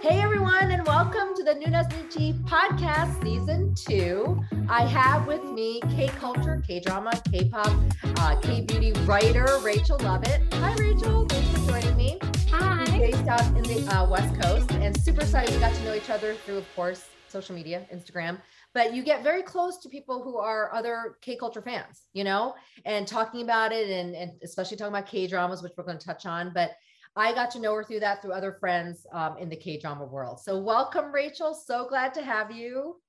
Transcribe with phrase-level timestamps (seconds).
[0.00, 4.40] Hey everyone, and welcome to the Noona's Noonchi podcast season two.
[4.68, 7.72] I have with me K culture, K drama, K pop,
[8.04, 10.54] uh, K beauty writer Rachael Lovette.
[10.54, 12.18] Hi Rachael, thanks for joining me.
[12.50, 12.84] Hi.
[12.92, 15.94] We're based out in the uh, West Coast, and super excited we got to know
[15.94, 18.40] each other through, of course, social media, Instagram.
[18.74, 22.54] But you get very close to people who are other K culture fans, you know,
[22.84, 26.06] and talking about it, and, and especially talking about K dramas, which we're going to
[26.06, 26.52] touch on.
[26.54, 26.72] But
[27.18, 30.04] I got to know her through that through other friends um, in the K drama
[30.04, 30.40] world.
[30.40, 31.52] So, welcome, Rachael.
[31.52, 33.00] So glad to have you.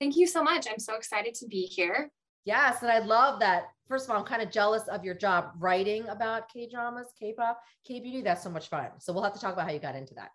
[0.00, 0.66] Thank you so much.
[0.68, 2.10] I'm so excited to be here.
[2.44, 3.66] Yes, and I love that.
[3.88, 7.32] First of all, I'm kind of jealous of your job writing about K dramas, K
[7.32, 8.22] pop, K beauty.
[8.22, 8.88] That's so much fun.
[8.98, 10.30] So, we'll have to talk about how you got into that.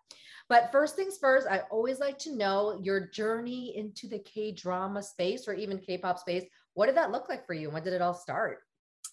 [0.48, 5.02] But first things first, I always like to know your journey into the K drama
[5.02, 6.44] space or even K pop space.
[6.72, 7.68] What did that look like for you?
[7.70, 8.60] When did it all start?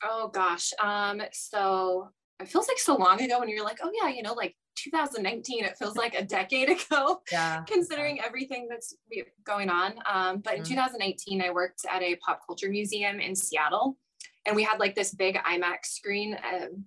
[0.01, 0.71] Oh gosh.
[0.81, 2.09] Um, so
[2.39, 5.65] it feels like so long ago when you're like, oh yeah, you know, like 2019,
[5.65, 7.63] it feels like a decade ago, Yeah.
[7.67, 8.95] considering everything that's
[9.43, 9.95] going on.
[10.05, 10.67] Um, but in Mhm.
[10.67, 13.97] 2018, I worked at a pop culture museum in Seattle,
[14.45, 16.85] and we had like this big IMAX screen um,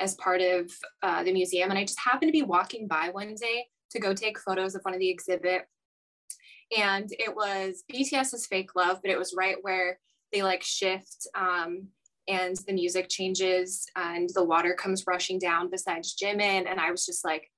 [0.00, 0.70] as part of
[1.02, 1.70] uh, the museum.
[1.70, 4.82] And I just happened to be walking by one day to go take photos of
[4.82, 5.62] one of the exhibit,
[6.76, 9.98] and it was BTS's Fake Love, but it was right where
[10.32, 11.88] they like shift um,
[12.28, 16.66] and the music changes and the water comes rushing down besides Jimin.
[16.70, 17.50] And I was just like,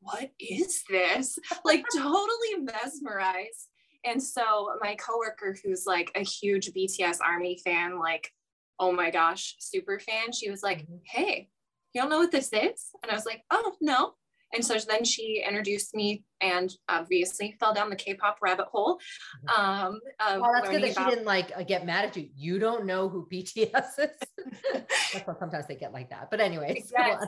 [0.00, 1.38] what is this?
[1.64, 3.68] Like totally mesmerized.
[4.04, 8.30] And so my coworker, who's like a huge BTS Army fan, like,
[8.78, 11.00] oh my gosh, super fan, she was like, Mhm.
[11.04, 11.48] hey,
[11.92, 12.90] you don't know what this is?
[13.02, 14.12] And I was like, oh, no.
[14.52, 19.00] And so then she introduced me and obviously fell down the K-pop rabbit hole.
[19.54, 22.28] Um, of Oh, that's good learning that she didn't like uh, get mad at you.
[22.36, 24.08] You don't know who BTS is.
[25.12, 26.30] That's why sometimes they get like that.
[26.30, 27.26] But anyways, go Yes.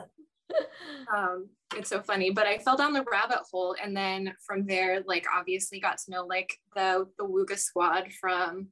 [1.15, 5.03] um it's so funny but i fell down the rabbit hole and then from there
[5.07, 8.69] like obviously got to know like the the wooga squad from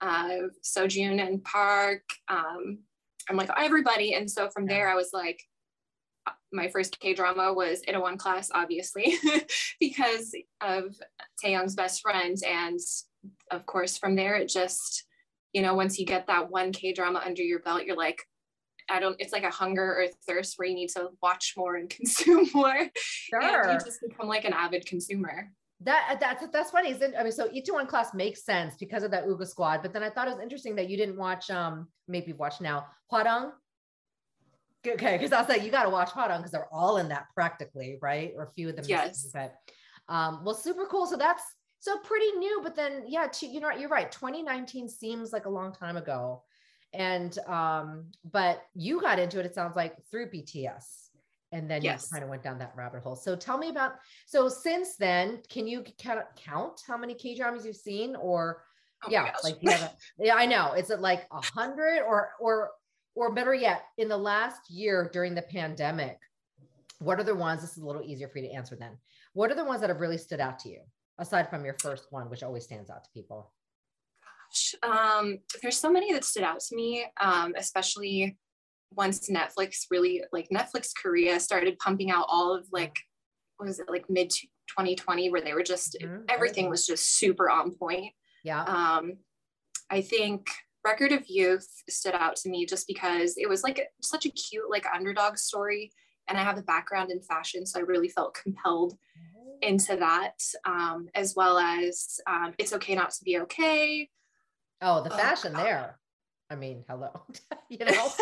[0.00, 2.80] uh sojun and park um
[3.28, 5.40] i'm like everybody and so from there i was like
[6.52, 9.14] my first K drama was in Itaewon Class, obviously,
[9.80, 10.96] because of
[11.42, 12.36] Taehyung's best friend.
[12.46, 12.78] And
[13.50, 15.04] of course, from there, it just,
[15.52, 18.22] you know, once you get that one K drama under your belt, you're like,
[18.88, 21.88] I don't, it's like a hunger or thirst where you need to watch more and
[21.98, 22.76] consume more.
[22.76, 23.72] And Sure.
[23.72, 25.52] you just become like an avid consumer.
[25.82, 26.90] That that's that's funny.
[26.90, 29.80] Isn't I mean, so Itaewon Class makes sense because of that Wooga squad.
[29.80, 32.84] But then I thought it was interesting that you didn't watch um maybe you've now
[33.10, 33.52] Hwarang.
[34.86, 37.26] Okay, because I was like, you got to watch Hwarang because they're all in that
[37.34, 38.32] practically, right?
[38.34, 38.86] Or a few of them.
[38.88, 39.28] Yes.
[39.32, 39.54] But
[40.08, 41.06] um, well, super cool.
[41.06, 41.42] So that's
[41.80, 42.60] so pretty new.
[42.62, 44.10] But then yeah, to, you know, you're right.
[44.10, 46.42] 2019 seems like a long time ago.
[46.92, 51.08] And um, but you got into it, it sounds like through BTS.
[51.52, 52.04] And then Yes.
[52.04, 53.16] you kind of went down that rabbit hole.
[53.16, 53.92] So tell me about
[54.26, 58.62] so since then, can you count, count how many K dramas you've seen, or
[59.02, 60.74] Oh yeah, like you have a, yeah, I know.
[60.74, 62.70] Is it like a hundred, or or
[63.14, 66.18] or better yet, in the last year during the pandemic,
[66.98, 67.62] what are the ones?
[67.62, 68.96] This is a little easier for you to answer then.
[69.32, 70.80] What are the ones that have really stood out to you,
[71.18, 73.52] aside from your first one, which always stands out to people?
[74.50, 78.36] Gosh, um, there's so many that stood out to me, um, especially
[78.92, 82.96] once Netflix really like Netflix Korea started pumping out all of like
[83.56, 87.48] what was it like mid 2020 where they were just Mhm, everything was just super
[87.48, 88.12] on point.
[88.42, 88.62] Yeah.
[88.64, 89.18] Um,
[89.90, 90.48] I think
[90.84, 94.70] Record of Youth stood out to me just because it was like such a cute
[94.70, 95.92] like underdog story,
[96.28, 98.96] and I have a background in fashion, so I really felt compelled
[99.62, 104.08] into that, um, as well as um, It's Okay Not to Be Okay.
[104.80, 105.64] Oh, the Oh, fashion God.
[105.64, 105.98] there.
[106.48, 107.22] I mean, hello.
[107.68, 108.12] you know.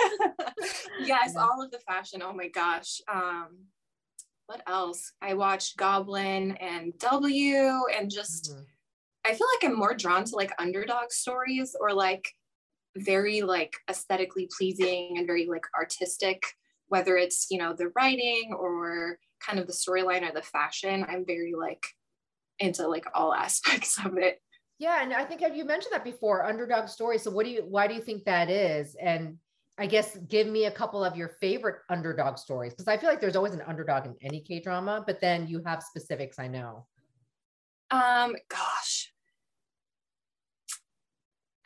[0.98, 2.22] yes, all of the fashion.
[2.22, 3.00] Oh my gosh.
[3.10, 3.66] Um,
[4.46, 5.12] what else?
[5.22, 8.66] I watched Goblin and W and just Mhm.
[9.26, 12.32] I feel like I'm more drawn to like underdog stories or like
[12.96, 16.42] very like aesthetically pleasing and very like artistic,
[16.88, 21.04] whether it's, you know, the writing or kind of the storyline or the fashion.
[21.08, 21.86] I'm very like
[22.58, 24.40] into like all aspects of it.
[24.78, 27.18] Yeah, and I think have you mentioned that before, underdog story.
[27.18, 28.94] So what do you why do you think that is?
[29.00, 29.36] And
[29.76, 33.20] I guess give me a couple of your favorite underdog stories because I feel like
[33.20, 36.38] there's always an underdog in any K drama, but then you have specifics.
[36.38, 36.86] I know.
[37.90, 38.97] Um, gosh.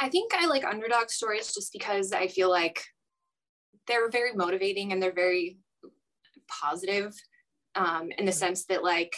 [0.03, 2.83] I think I like underdog stories just because I feel like
[3.87, 5.59] they're very motivating and they're very
[6.49, 7.15] positive
[7.77, 9.15] um, in the sense that like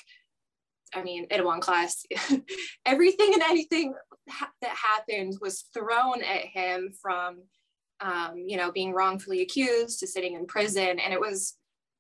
[0.94, 2.04] I mean, Itaewon Class,
[2.86, 3.94] everything and anything
[4.28, 7.42] ha- that happened was thrown at him from,
[8.00, 11.00] um, you know, being wrongfully accused to sitting in prison.
[11.00, 11.56] And it was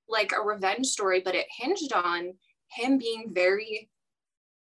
[0.08, 2.34] like a revenge story, but it hinged on
[2.70, 3.90] him being very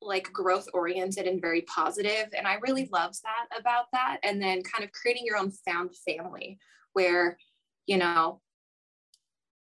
[0.04, 4.62] like growth oriented and very positive and i really loved that about that and then
[4.62, 6.58] kind of creating your own found family
[6.92, 7.36] where
[7.86, 8.40] you know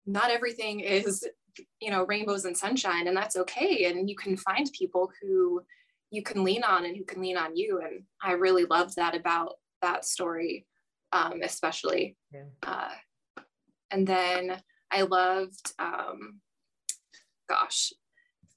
[0.05, 1.27] not everything is
[1.79, 5.61] you know rainbows and sunshine and that's okay and you can find people who
[6.11, 9.15] you can lean on and who can lean on you and i really loved that
[9.15, 10.65] about that story
[11.11, 12.43] um, especially yeah.
[12.63, 13.41] uh,
[13.91, 14.61] and then
[14.91, 16.39] i loved um,
[17.49, 17.91] gosh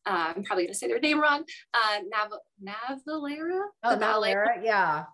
[0.07, 1.45] uh, i'm probably going to say their name wrong
[1.75, 5.05] uh, Nav- Navillera oh Navillera yeah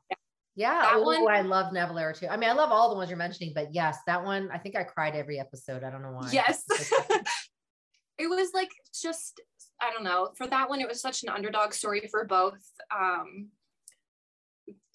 [0.58, 2.26] yeah, that Ooh, one I love Navillera too.
[2.26, 4.74] I mean, I love all the ones you're mentioning, but yes, that one I think
[4.74, 5.84] I cried every episode.
[5.84, 6.30] I don't know why.
[6.32, 6.64] Yes,
[8.18, 9.40] it was like just
[9.80, 10.30] I don't know.
[10.36, 12.58] For that one, it was such an underdog story for both
[12.92, 13.50] um,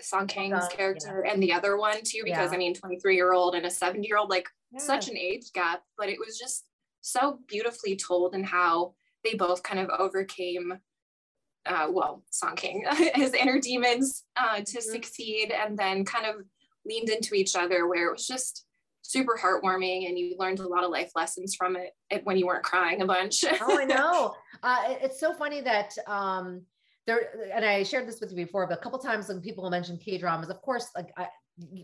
[0.02, 1.32] Song Kang's character yeah.
[1.32, 2.56] and the other one too, because yeah.
[2.56, 4.80] I mean, 23 year old and a 70 year old, like yeah.
[4.80, 6.66] such an age gap, but it was just
[7.00, 10.74] so beautifully told and how they both kind of overcame
[11.66, 12.84] uh, well, Song Kang,
[13.16, 14.80] his inner demons uh, to mm-hmm.
[14.80, 16.46] succeed, and then kind of
[16.86, 18.66] leaned into each other, where it was just
[19.02, 22.64] super heartwarming, and you learned a lot of life lessons from it, when you weren't
[22.64, 23.44] crying a bunch.
[23.62, 24.36] oh, I know.
[24.62, 26.62] Uh, it's so funny that um,
[27.06, 29.98] there, and I shared this with you before, but a couple times when people mention
[29.98, 31.28] K dramas, of course, like I,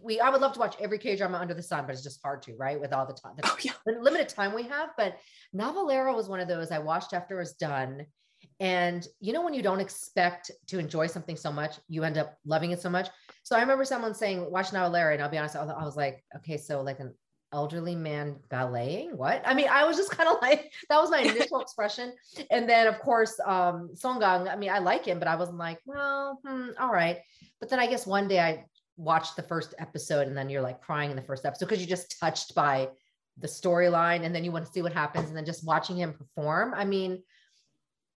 [0.02, 2.22] we I would love to watch every K drama under the sun, but it's just
[2.24, 2.80] hard to, right?
[2.80, 3.74] With all the time, the, oh, yeah.
[3.86, 4.90] the limited time we have.
[4.98, 5.18] But
[5.56, 8.06] Navillera was one of those I watched after it was done.
[8.60, 12.38] And you know, when you don't expect to enjoy something so much, you end up
[12.46, 13.10] loving it so much.
[13.44, 15.14] So I remember someone saying, watch Navillera.
[15.14, 17.14] And I'll be honest, I was like, okay, so like an
[17.52, 21.20] elderly man balleting what i mean i was just kind of like that was my
[21.20, 22.14] initial expression
[22.52, 25.58] and then of course um Song Kang i mean i like him but i wasn't
[25.58, 27.20] like well hmm, all right
[27.60, 28.64] but then i guess one day i
[29.00, 31.98] watched the first episode and then you're like crying in the first episode because you're
[31.98, 32.88] just touched by
[33.38, 36.14] the storyline and then you want to see what happens and then just watching him
[36.14, 37.20] perform i mean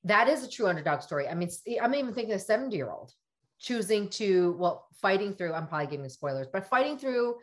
[0.05, 1.29] that is a true underdog story.
[1.29, 1.49] I mean,
[1.81, 3.12] I'm even thinking a 70 year old
[3.58, 7.37] choosing to, well, fighting through, I'm probably giving spoilers, but fighting through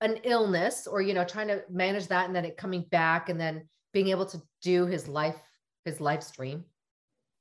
[0.00, 3.38] an illness or, you know, trying to manage that and then it coming back and
[3.38, 5.36] then being able to do his life,
[5.84, 6.64] his live stream.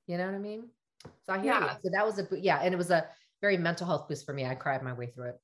[0.07, 0.69] You know what I mean?
[1.25, 1.63] So I hear yeah.
[1.63, 1.69] you.
[1.83, 2.59] So that was a, yeah.
[2.62, 3.07] And it was a
[3.41, 4.45] very mental health boost for me.
[4.45, 5.39] I cried my way through it.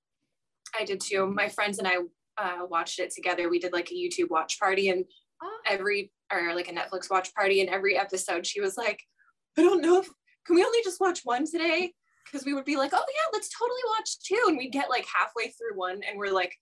[0.78, 1.28] I did too.
[1.28, 1.98] My friends and I
[2.38, 3.50] uh, watched it together.
[3.50, 5.06] We did like a YouTube watch party and
[5.42, 5.58] oh.
[5.68, 9.02] every or like a Netflix watch party, and every episode she was like,
[9.58, 10.10] I don't know if
[10.46, 11.94] can we only just watch one today?
[12.26, 14.44] Because we would be like, oh yeah, let's totally watch two.
[14.48, 16.56] And we'd get like halfway through one and we're like,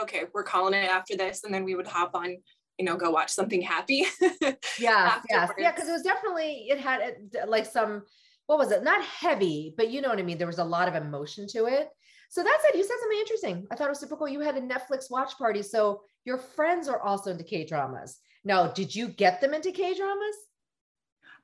[0.00, 1.44] okay, we're calling it after this.
[1.44, 2.36] And then we would hop on,
[2.78, 4.06] you know, go watch something happy.
[4.78, 5.20] yeah.
[5.30, 5.48] yeah.
[5.58, 5.72] Yeah.
[5.72, 7.14] Cause it was definitely, it had
[7.46, 8.02] like some,
[8.50, 8.82] what was it?
[8.82, 10.36] Not heavy, but you know what I mean?
[10.36, 11.88] There was a lot of emotion to it.
[12.30, 12.74] So that's it.
[12.74, 13.66] You said something interesting.
[13.70, 14.28] I thought it was super cool.
[14.28, 15.62] You had a Netflix watch party.
[15.62, 18.18] So your friends are also into K dramas.
[18.42, 20.36] Now, did you get them into K dramas?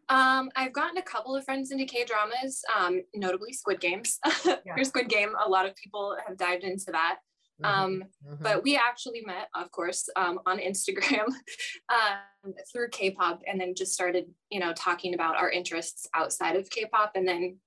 [0.08, 4.18] Um, I've gotten a couple of friends into K dramas, um, notably Squid Games.
[4.66, 4.82] Yeah.
[4.82, 7.18] Squid Game, a lot of people have dived into that.
[7.62, 7.84] Mm-hmm.
[7.84, 8.42] Um, mm-hmm.
[8.42, 11.26] But we actually met, of course, um, on Instagram
[11.88, 16.68] um, through K-pop, and then just started, you know, talking about our interests outside of
[16.68, 17.58] K-pop, and then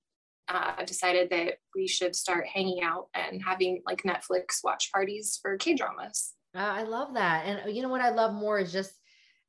[0.48, 5.56] uh, decided that we should start hanging out and having like Netflix watch parties for
[5.56, 6.34] K dramas.
[6.56, 8.92] Uh, I love that, and you know what I love more is just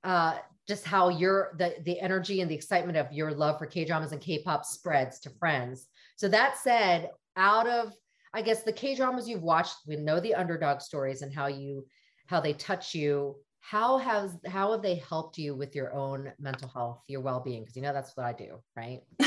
[0.03, 3.83] uh, just how your the the energy and the excitement of your love for K
[3.85, 5.87] dramas and K pop spreads to friends.
[6.17, 7.93] So that said, out of
[8.33, 11.85] I guess the K dramas you've watched, we know the underdog stories and how you
[12.27, 13.35] how they touch you.
[13.59, 17.61] How has how have they helped you with your own mental health, your well being?
[17.61, 19.01] Because you know that's what I do, right?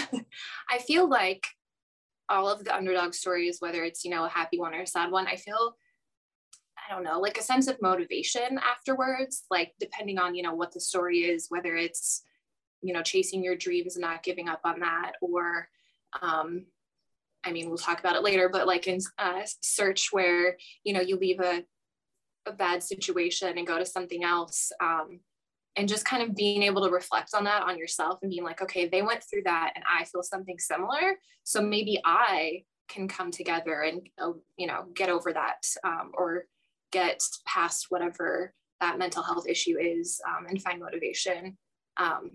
[0.71, 1.47] I feel like
[2.29, 5.11] all of the underdog stories, whether it's you know a happy one or a sad
[5.11, 5.77] one, I feel
[6.89, 10.73] I don't know, like a sense of motivation afterwards, like depending on, you know, what
[10.73, 12.23] the story is, whether it's,
[12.83, 15.69] you know, chasing your dreams and not giving up on that, or,
[16.21, 16.67] um,
[17.45, 21.01] I mean, we'll talk about it later, but like in uh, search where, you know,
[21.01, 21.65] you leave a,
[22.47, 24.73] a bad situation and go to something else.
[24.81, 25.21] Um,
[25.77, 28.63] and just kind of being able to reflect on that on yourself and being like,
[28.63, 31.19] okay, they went through that and I feel something similar.
[31.43, 36.47] So maybe I can come together and, uh, you know, get over that um, or
[36.93, 41.59] get past whatever that mental health issue is um, and find motivation.
[41.97, 42.31] Um,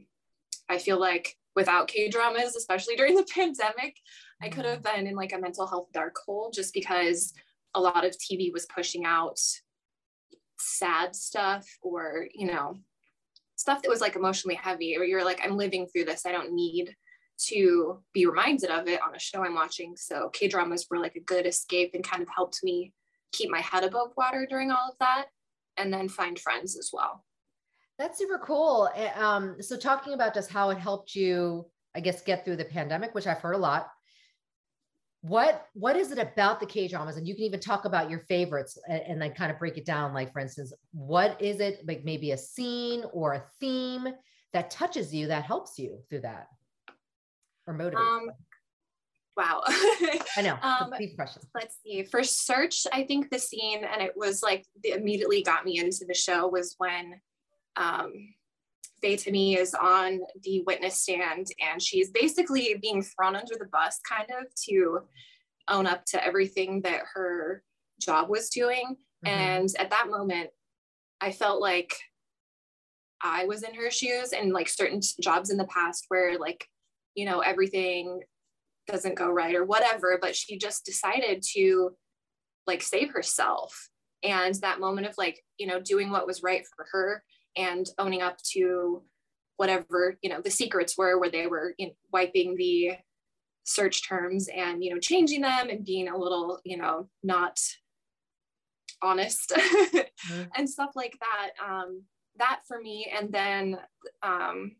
[0.67, 3.97] I feel like without K dramas, especially during the pandemic,
[4.41, 4.69] I could mm.
[4.69, 7.33] have been in like a mental health dark hole just because
[7.75, 9.37] a lot of TV was pushing out
[10.57, 12.79] sad stuff or, you know,
[13.57, 16.25] stuff that was like emotionally heavy, or you're like, I'm living through this.
[16.25, 16.95] I don't need
[17.47, 19.95] to be reminded of it on a show I'm watching.
[19.97, 22.93] So K dramas were like a good escape and kind of helped me
[23.33, 25.25] keep my head above water during all of that
[25.75, 27.23] and then find friends as well
[27.99, 28.89] That's super cool.
[29.15, 33.13] Um, so talking about just how it helped you, I guess, get through the pandemic,
[33.13, 33.89] which I've heard a lot.
[35.21, 37.17] What what is it about the K dramas?
[37.17, 39.85] And you can even talk about your favorites and, and then kind of break it
[39.85, 40.13] down.
[40.13, 44.07] Like, for instance, what is it like maybe a scene or a theme
[44.53, 46.47] that touches you that helps you through that
[47.67, 47.97] or motivates?
[47.97, 48.31] Um,
[49.35, 49.61] wow.
[50.37, 50.57] I know.
[50.61, 50.93] Um.
[51.53, 52.03] Let's see.
[52.03, 56.05] For search, I think the scene, and it was like the immediately got me into
[56.07, 57.19] the show was when
[57.79, 58.11] um,
[59.01, 63.99] Bae Ta-mi is on the witness stand and she's basically being thrown under the bus
[64.07, 64.99] kind of to
[65.69, 67.63] own up to everything that her
[68.01, 68.97] job was doing.
[69.25, 69.27] Mm-hmm.
[69.27, 70.49] And at that moment,
[71.21, 71.95] I felt like
[73.21, 76.65] I was in her shoes and like certain jobs in the past where like,
[77.15, 78.21] you know, everything
[78.87, 81.91] doesn't go right or whatever, but she just decided to
[82.65, 83.89] like save herself.
[84.23, 87.23] And that moment of like, you know, doing what was right for her
[87.55, 89.01] and owning up to
[89.57, 92.91] whatever you know the secrets were where they were you know, wiping the
[93.63, 97.59] search terms and you know changing them and being a little you know not
[99.01, 100.43] honest mm-hmm.
[100.55, 102.03] and stuff like that um
[102.37, 103.77] that for me and then
[104.23, 104.75] um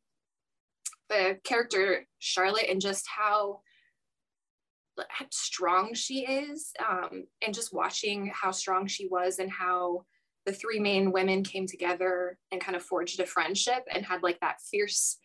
[1.10, 3.60] the character charlotte and just how
[5.32, 10.04] strong she is um and just watching how strong she was and how
[10.50, 14.40] the three main women came together and kind of forged a friendship and had like
[14.40, 15.18] that fierce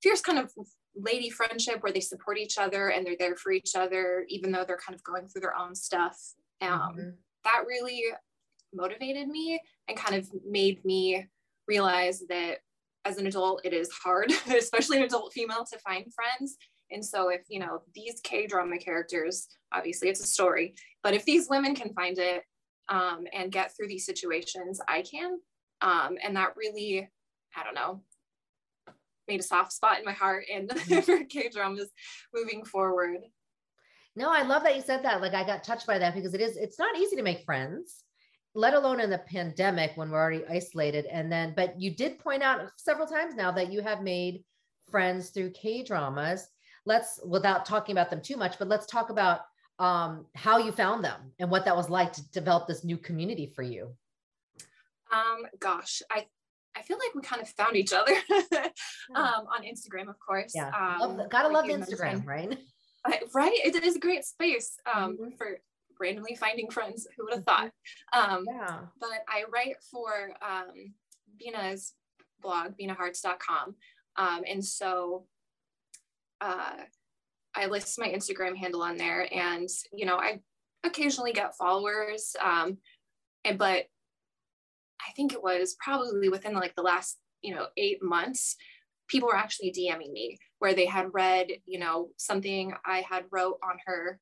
[0.00, 0.52] fierce kind of
[0.94, 4.64] lady friendship where they support each other and they're there for each other even though
[4.64, 6.16] they're kind of going through their own stuff
[6.60, 7.08] um, mm-hmm.
[7.42, 8.04] that really
[8.72, 11.26] motivated me and kind of made me
[11.66, 12.58] realize that
[13.04, 16.58] as an adult it is hard especially an adult female to find friends
[16.92, 21.24] and so if you know these k drama characters obviously it's a story but if
[21.24, 22.44] these women can find it
[22.88, 25.38] um, and get through these situations, I can.
[25.80, 27.08] Um, and that really,
[27.56, 28.02] I don't know,
[29.28, 31.00] made a soft spot in my heart and mm-hmm.
[31.00, 31.90] for K dramas
[32.34, 33.18] moving forward.
[34.16, 35.20] No, I love that you said that.
[35.20, 38.02] Like I got touched by that because it is, it's not easy to make friends,
[38.54, 41.06] let alone in the pandemic when we're already isolated.
[41.06, 44.42] And then, but you did point out several times now that you have made
[44.90, 46.48] friends through K dramas.
[46.84, 49.42] Let's, without talking about them too much, but let's talk about
[49.78, 53.52] um, how you found them and what that was like to develop this new community
[53.54, 53.94] for you.
[55.12, 56.26] Um, gosh, I
[56.76, 58.12] I feel like we kind of found each other
[59.14, 60.52] um, on Instagram, of course.
[60.54, 62.56] Yeah, um, love, gotta like love Instagram, right?
[63.04, 65.36] I, right, it is a great space um, mm-hmm.
[65.36, 65.58] for
[65.98, 67.06] randomly finding friends.
[67.16, 67.70] Who would have thought?
[68.12, 68.80] Um, yeah.
[69.00, 70.94] But I write for um,
[71.38, 71.94] Bina's
[72.40, 73.74] blog, binahearts.com,
[74.16, 75.26] um, and so
[76.40, 76.76] uh,
[77.58, 80.40] I list my Instagram handle on there, and you know, I
[80.84, 82.78] occasionally get followers, um,
[83.44, 83.86] and but
[85.00, 88.56] I think it was probably within like the last you know eight months,
[89.08, 93.58] people were actually DMing me where they had read you know something I had wrote
[93.62, 94.20] on her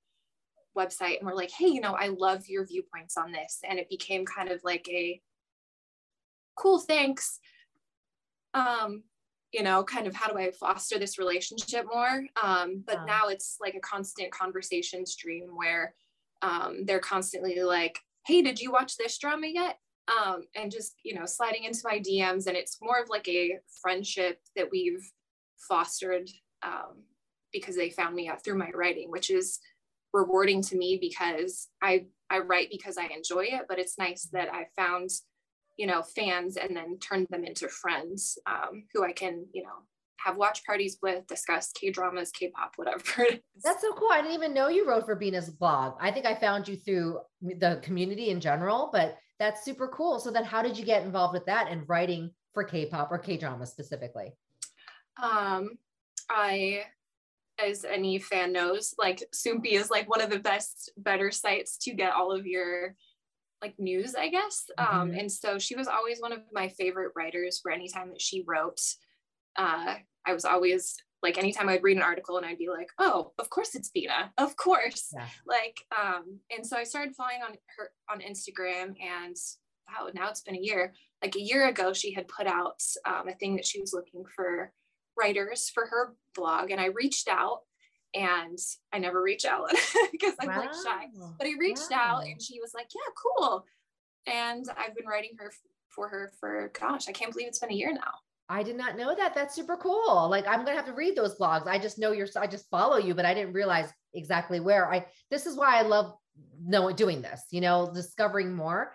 [0.77, 3.91] website and were like, hey, you know, I love your viewpoints on this, and it
[3.91, 5.21] became kind of like a
[6.57, 7.39] cool thanks.
[8.55, 9.03] Um
[9.53, 12.25] you know, kind of how do I foster this relationship more?
[12.43, 15.95] Um, but now it's like a constant conversation stream where
[16.43, 19.79] um, they're constantly like, hey, did you watch this drama yet?
[20.09, 22.47] Um, and just, you know, sliding into my DMs.
[22.47, 25.11] And it's more of like a friendship that we've
[25.69, 26.29] fostered
[26.63, 27.03] um,
[27.53, 29.59] because they found me out through my writing, which is
[30.13, 34.53] rewarding to me because I, I write because I enjoy it, but it's nice that
[34.53, 35.11] I found
[35.77, 39.69] you know fans and then turn them into friends um, who i can you know
[40.19, 43.27] have watch parties with discuss k dramas k-pop whatever
[43.63, 44.09] that's so cool.
[44.11, 45.95] I didn't even know you wrote for bina's blog.
[46.01, 50.19] I think i found you through the community in general but that's super cool.
[50.19, 53.67] So then how did you get involved with that and writing for k-pop or k-drama
[53.67, 54.33] specifically?
[55.23, 55.79] Um
[56.29, 56.83] i
[57.65, 61.95] as any fan knows like Soompi is like one of the best better sites to
[61.95, 62.95] get all of your
[63.67, 64.65] like news, I guess.
[64.79, 65.01] Um, mm-hmm.
[65.01, 68.21] Um, and so she was always one of my favorite writers for any time that
[68.21, 68.81] she wrote.
[69.57, 69.97] Uh,
[70.27, 73.51] I was always like anytime I'd read an article and I'd be like, oh, of
[73.51, 75.13] course it's Bina, of course.
[75.15, 75.27] Yeah.
[75.47, 79.37] Like, um, and so I started following on her on Instagram and
[79.89, 80.95] wow, now it's been a year.
[81.23, 84.25] Like a year ago, she had put out um, a thing that she was looking
[84.35, 84.73] for
[85.19, 87.61] writers for her blog, and I reached out
[88.17, 88.59] and
[88.93, 89.71] I never reach out
[90.13, 90.61] because I'm wow.
[90.61, 91.07] like shy.
[91.39, 91.99] But I reached wow.
[91.99, 93.65] out and she was like, "Yeah, cool."
[94.27, 95.53] And I've been writing her
[95.91, 98.15] for her for gosh, I can't believe it's been a year now.
[98.49, 99.35] I did not know that.
[99.35, 100.29] That's super cool.
[100.31, 101.67] Like I'm gonna have to read those blogs.
[101.67, 102.29] I just know you're.
[102.37, 104.91] I just follow you, but I didn't realize exactly where.
[104.91, 105.07] I.
[105.31, 106.15] This is why I love
[106.65, 107.43] knowing doing this.
[107.51, 108.95] You know, discovering more.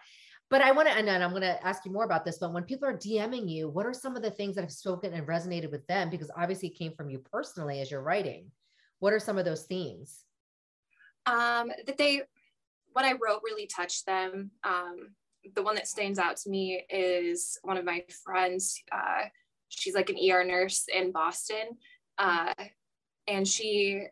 [0.50, 2.38] but I want to, and then I'm going to ask you more about this.
[2.38, 5.14] But when people are DMing you, what are some of the things that have spoken
[5.14, 6.10] and resonated with them?
[6.10, 8.52] Because obviously it came from you personally as you're writing.
[9.02, 10.24] What are some of those themes?
[11.26, 12.22] Um, that they,
[12.94, 14.52] what I wrote really touched them.
[14.64, 15.16] Um,
[15.56, 18.80] the one that stands out to me is one of my friends.
[18.92, 19.24] Uh,
[19.70, 21.78] she's like an ER nurse in Boston.
[22.20, 22.54] Uh,
[23.28, 24.06] and she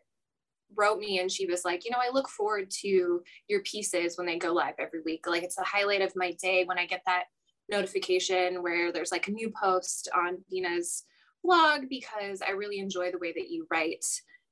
[0.74, 4.26] wrote me and she was like, you know, I look forward to your pieces when
[4.26, 5.24] they go live every week.
[5.28, 7.24] Like it's a highlight of my day when I get that
[7.70, 11.04] notification where there's like a new post on Bina's
[11.44, 14.04] blog because I really enjoy the way that you write.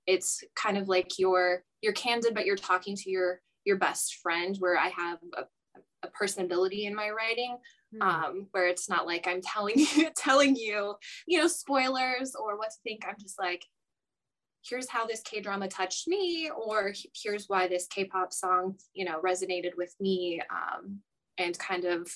[0.09, 4.57] It's kind of like you're you're candid, but you're talking to your your best friend
[4.59, 5.43] where I have a,
[6.03, 7.59] a personability in my writing.
[7.95, 8.07] Mm.
[8.07, 10.97] Um, where it's not like I'm telling you telling you,
[11.27, 13.05] you know, spoilers or what to think.
[13.09, 13.65] I'm just like,
[14.69, 19.05] here's how this K drama touched me, or here's why this K pop song, you
[19.05, 21.01] know, resonated with me, um,
[21.39, 22.11] and kind of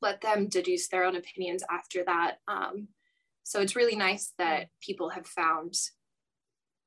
[0.00, 2.36] let them deduce their own opinions after that.
[2.46, 2.88] Um,
[3.42, 5.74] so it's really nice that people have found,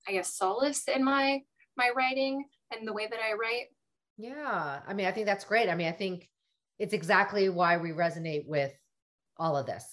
[0.08, 1.42] I guess, solace in my
[1.78, 3.68] my writing and the way that I write.
[4.18, 5.70] Yeah, I mean, I think that's great.
[5.70, 6.30] I mean, I think
[6.80, 8.74] it's exactly why we resonate with
[9.38, 9.86] all of this,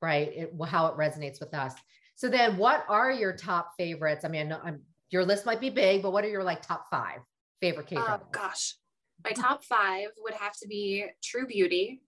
[0.00, 0.28] right?
[0.28, 1.74] It, how it resonates with us.
[2.14, 4.24] So then what are your top favorites?
[4.24, 7.20] I mean, I'm, your list might be big, but what are your like top five
[7.60, 8.20] favorite K dramas?
[8.24, 8.76] Oh gosh.
[9.24, 12.02] My top five would have to be True Beauty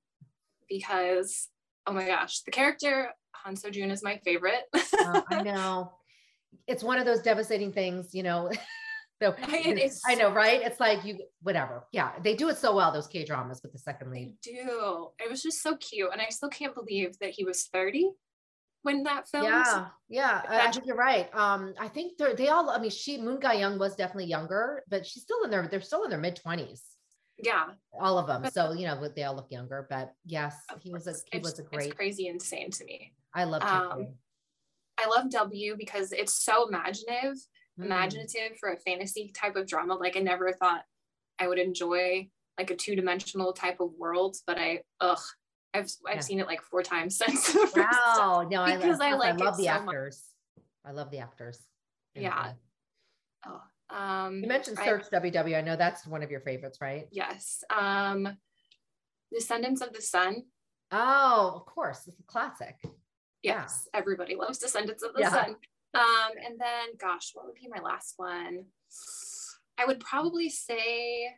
[0.69, 1.49] because
[1.87, 4.63] oh my gosh, the character Han Seo Joon is my favorite.
[4.75, 5.93] uh, I know.
[6.67, 8.51] It's one of those devastating things, you know.
[9.23, 9.35] so
[10.07, 10.61] I know, right?
[10.63, 11.85] It's like you whatever.
[11.93, 14.35] Yeah, they do it so well, those K dramas with the second lead.
[14.45, 15.09] They do.
[15.19, 16.11] It was just so cute.
[16.13, 18.11] And I still can't believe that he was 30
[18.83, 19.45] when that film.
[19.45, 21.35] Yeah, yeah, I, I think you're right.
[21.35, 22.71] Um, I think they're they all.
[22.71, 25.67] I mean, she Moon Ga Young was definitely younger, but she's still in their.
[25.69, 26.83] They're still in their mid twenties.
[27.39, 27.65] Yeah,
[27.99, 28.43] all of them.
[28.43, 29.01] But, so you know,
[34.99, 35.17] I love.
[35.17, 37.37] I love W because it's so imaginative,
[37.79, 37.85] mm.
[37.85, 39.95] imaginative for a fantasy type of drama.
[39.95, 40.83] Like I never thought
[41.39, 42.29] I would enjoy
[42.59, 45.21] like a two dimensional type of world, but I ugh
[45.75, 46.21] I've I've yeah.
[46.21, 47.57] seen it like four times since.
[47.77, 48.47] wow!
[48.49, 50.23] No, because I, I, like I love the so actors.
[50.57, 50.65] Much.
[50.87, 51.59] I love the actors.
[52.15, 52.53] Yeah.
[53.47, 55.59] Oh, um, you mentioned Search I, WW.
[55.59, 57.07] I know that's one of your favorites, right?
[57.11, 57.65] Yes.
[57.77, 58.37] Um,
[59.33, 60.45] Descendants of the Sun.
[60.93, 62.77] Oh, of course, it's a classic.
[63.45, 64.01] Yes, yeah.
[64.01, 65.31] everybody loves Descendants of the yeah.
[65.31, 65.57] Sun.
[65.95, 68.65] Um, and then, gosh, what would be my last one?
[69.79, 71.29] I would probably say,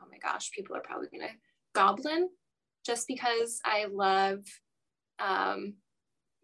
[0.00, 1.32] oh my gosh, people are probably gonna
[1.74, 2.28] Goblin
[2.84, 4.44] just because I love
[5.18, 5.74] um,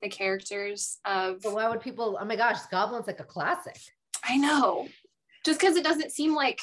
[0.02, 1.42] the characters of.
[1.42, 2.18] But why would people?
[2.20, 3.78] Oh my gosh, Goblin's like a classic.
[4.24, 4.88] I know,
[5.44, 6.60] just because it doesn't seem like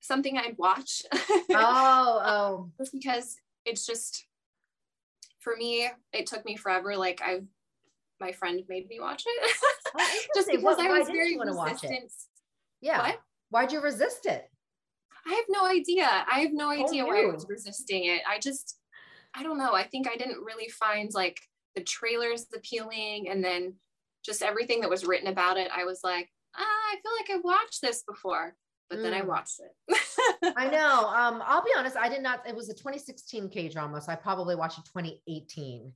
[0.00, 1.02] something I'd watch.
[1.12, 2.70] oh, oh.
[2.78, 4.24] Just because it's just
[5.40, 6.96] for me, it took me forever.
[6.96, 7.44] Like I've
[8.20, 9.56] my friend made me watch it.
[9.98, 12.12] Oh, just because I was very resistant.
[12.82, 13.00] Yeah.
[13.00, 13.20] What?
[13.48, 14.50] Why'd you resist it?
[15.26, 16.06] I have no idea.
[16.30, 18.20] I have no idea oh, why I was resisting it.
[18.28, 18.76] I just,
[19.34, 19.72] I don't know.
[19.72, 21.40] I think I didn't really find like
[21.74, 23.76] the trailers appealing and then
[24.24, 25.70] just everything that was written about it.
[25.74, 28.54] I was like, ah, I feel like I've watched this before,
[28.88, 29.02] but mm.
[29.02, 29.26] then I mm.
[29.26, 30.52] watched it.
[30.56, 31.08] I know.
[31.08, 31.96] Um, I'll be honest.
[31.96, 34.00] I did not, it was a 2016 K drama.
[34.00, 35.92] So I probably watched it 2018.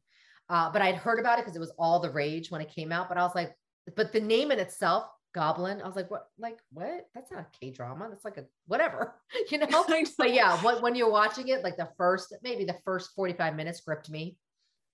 [0.48, 2.92] Uh, but I'd heard about it because it was all the rage when it came
[2.92, 3.09] out.
[3.09, 3.55] But I was like,
[3.96, 5.81] but the name in itself Goblin.
[5.81, 6.28] I was like, what?
[6.38, 7.07] Like what?
[7.14, 8.09] That's not a K drama.
[8.11, 9.14] That's like a whatever,
[9.50, 9.66] you know.
[9.66, 9.85] know.
[10.18, 13.81] But yeah, when, when you're watching it, like the first, maybe the first 45 minutes
[13.81, 14.37] gripped me,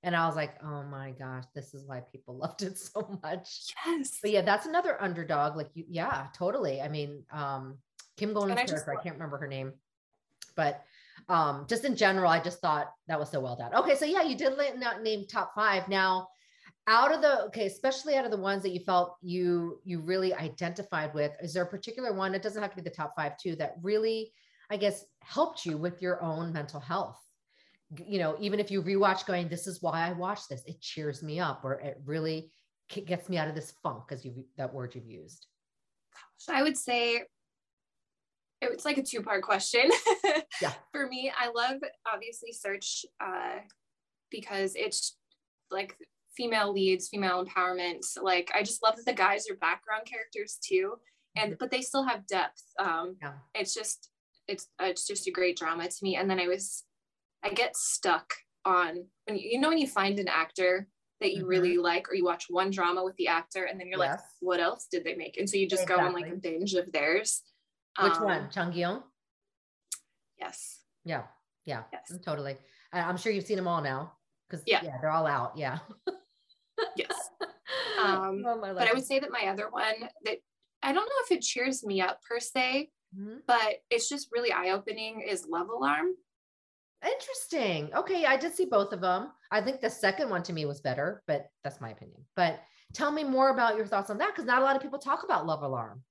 [0.03, 3.75] and I was like, oh my gosh, this is why people loved it so much.
[3.85, 4.19] Yes.
[4.23, 5.57] But yeah, that's another underdog.
[5.57, 6.81] Like you, yeah, totally.
[6.81, 7.79] I mean, um,
[8.19, 9.73] Kim Go-eun's character, just, I can't remember her name,
[10.57, 10.83] but
[11.29, 13.75] um, just in general, I just thought that was so well done.
[13.75, 15.89] Okay, so yeah, you did not name top five.
[15.89, 16.29] Now
[16.89, 20.35] out of the okay especially out of the ones that you felt you you really
[20.35, 23.37] identified with is there a particular one it doesn't have to be the top five
[23.39, 24.33] too that really
[24.71, 27.21] i guess helped you with your own mental health
[28.07, 31.23] you know even if you rewatch going this is why i watch this it cheers
[31.23, 32.51] me up or it really
[32.89, 35.47] gets me out of this funk because you that word you've used
[36.49, 37.23] i would say
[38.61, 39.91] it's like a two part question
[40.63, 41.81] yeah for me i love
[42.13, 43.59] obviously search uh
[44.31, 45.17] because it's
[45.71, 45.97] like
[46.39, 48.07] female leads, female empowerment.
[48.23, 50.95] Like I just love that the guys are background characters too,
[51.37, 51.57] and mm-hmm.
[51.59, 52.63] but they still have depth.
[52.79, 53.33] Um, yeah.
[53.55, 54.09] It's just
[54.47, 56.17] it's it's just a great drama to me.
[56.17, 56.85] And then I was
[57.45, 58.33] I get stuck
[58.65, 60.89] on when you, you know when you find an actor
[61.21, 61.49] that you mm-hmm.
[61.49, 64.11] really like or you watch one drama with the actor and then you're yes.
[64.11, 66.03] like what else did they make and so you just exactly.
[66.03, 67.43] go on like a binge of theirs
[68.03, 69.03] which um, one Chung Gi-young
[70.39, 71.23] yes yeah
[71.69, 72.19] Yeah, yes.
[72.25, 72.57] totally.
[72.93, 74.13] I'm sure you've seen them all now
[74.49, 74.81] because yeah.
[74.83, 75.53] yeah, they're all out.
[75.57, 75.79] Yeah.
[76.97, 77.13] yes.
[78.03, 80.39] Um, oh, but I would say that my other one that
[80.85, 83.39] I don't know if it cheers me up per se, mm-hmm.
[83.47, 86.07] but it's just really eye opening is Love Alarm.
[87.05, 87.93] Interesting.
[87.93, 89.33] Okay, I did see both of them.
[89.51, 92.25] I think the second one to me was better, but that's my opinion.
[92.37, 92.61] But
[92.95, 95.25] tell me more about your thoughts on that because not a lot of people talk
[95.25, 96.03] about Love Alarm.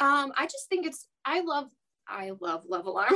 [0.00, 1.68] Um, I just think it's I love
[2.08, 3.14] I love Love Alarm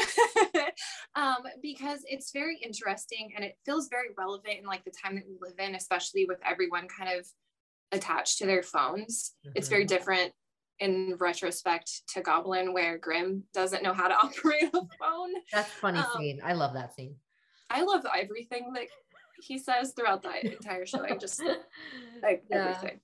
[1.14, 5.24] um, because it's very interesting and it feels very relevant in like the time that
[5.28, 7.26] we live in, especially with everyone kind of
[7.92, 9.32] attached to their phones.
[9.46, 9.52] Mm-hmm.
[9.56, 9.96] It's very mm-hmm.
[9.96, 10.32] different
[10.80, 15.34] in retrospect to Goblin, where Grimm doesn't know how to operate a phone.
[15.52, 16.40] That's funny um, scene.
[16.42, 17.16] I love that scene.
[17.68, 18.86] I love everything that
[19.42, 21.04] he says throughout the entire show.
[21.04, 21.42] I just
[22.22, 22.74] like yeah.
[22.74, 23.00] everything.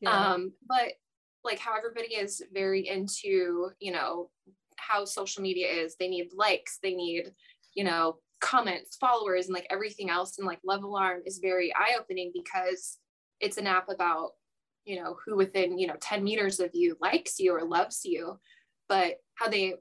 [0.00, 0.32] Yeah.
[0.32, 0.94] Um, but
[1.44, 4.30] like how everybody is very into, you know,
[4.76, 5.96] how social media is.
[5.96, 7.32] They need likes, they need,
[7.74, 10.38] you know, comments, followers, and like everything else.
[10.38, 12.98] And like Love Alarm is very eye-opening because
[13.40, 14.30] it's an app about
[14.88, 18.38] you know who within you know 10 meters of you likes you or loves you
[18.88, 19.74] but how they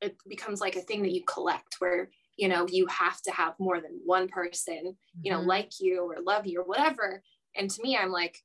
[0.00, 3.54] it becomes like a thing that you collect where you know you have to have
[3.58, 5.48] more than one person you know mm-hmm.
[5.48, 7.22] like you or love you or whatever
[7.54, 8.38] and to me i'm like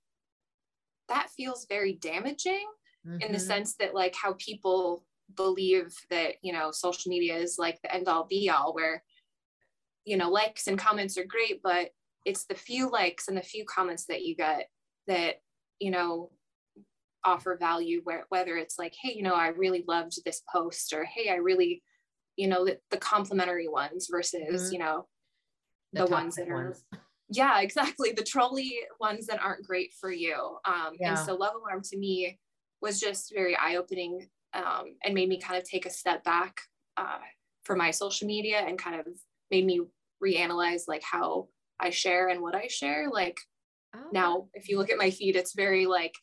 [1.10, 2.66] that feels very damaging
[3.06, 3.22] mm-hmm.
[3.22, 3.48] in the mm-hmm.
[3.48, 5.04] sense that like how people
[5.36, 9.04] believe that you know social media is like the end all be all where
[10.06, 11.90] you know likes and comments are great but
[12.26, 14.68] it's the few likes and the few comments that you get
[15.08, 15.36] that
[15.80, 16.32] you know
[17.26, 21.04] offer value where whether it's like hey you know i really loved this post or
[21.04, 21.84] hey i really
[22.38, 24.74] you know the, the complimentary ones versus mm-hmm.
[24.74, 25.06] you know
[25.92, 26.76] the, the ones that are
[27.30, 31.10] yeah exactly the trolley ones that aren't great for you um yeah.
[31.10, 32.40] and so love alarm to me
[32.82, 36.62] was just very eye-opening um, and made me kind of take a step back
[36.96, 37.18] uh,
[37.64, 39.08] for my social media and kind of
[39.52, 39.82] made me
[40.24, 41.48] reanalyze like how
[41.80, 43.38] i share and what i share like
[43.96, 44.10] Oh.
[44.12, 46.14] Now, if you look at my feed, it's very like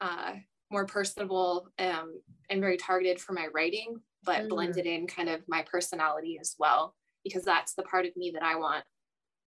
[0.00, 0.32] uh,
[0.70, 4.48] more personable um, and very targeted for my writing, but mm.
[4.48, 8.42] blended in kind of my personality as well, because that's the part of me that
[8.42, 8.84] I want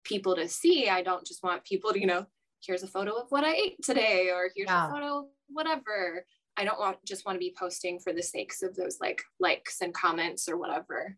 [0.05, 0.89] people to see.
[0.89, 2.25] I don't just want people to, you know,
[2.65, 4.87] here's a photo of what I ate today, or here's yeah.
[4.87, 6.25] a photo, whatever.
[6.57, 9.81] I don't want just want to be posting for the sakes of those like likes
[9.81, 11.17] and comments or whatever.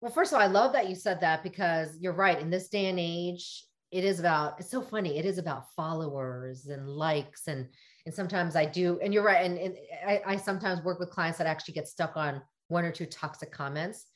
[0.00, 2.40] Well, first of all, I love that you said that because you're right.
[2.40, 6.66] In this day and age, it is about it's so funny it is about followers
[6.66, 7.68] and likes and
[8.06, 11.38] and sometimes i do and you're right and, and I, I sometimes work with clients
[11.38, 14.06] that actually get stuck on one or two toxic comments